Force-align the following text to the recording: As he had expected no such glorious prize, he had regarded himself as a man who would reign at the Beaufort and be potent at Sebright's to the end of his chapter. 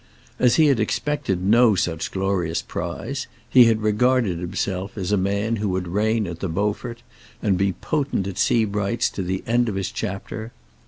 As 0.39 0.55
he 0.55 0.65
had 0.65 0.79
expected 0.79 1.43
no 1.43 1.75
such 1.75 2.09
glorious 2.09 2.63
prize, 2.63 3.27
he 3.47 3.65
had 3.65 3.83
regarded 3.83 4.39
himself 4.39 4.97
as 4.97 5.11
a 5.11 5.15
man 5.15 5.57
who 5.57 5.69
would 5.69 5.87
reign 5.87 6.25
at 6.25 6.39
the 6.39 6.49
Beaufort 6.49 7.03
and 7.39 7.55
be 7.55 7.73
potent 7.73 8.25
at 8.25 8.39
Sebright's 8.39 9.11
to 9.11 9.21
the 9.21 9.43
end 9.45 9.69
of 9.69 9.75
his 9.75 9.91
chapter. 9.91 10.53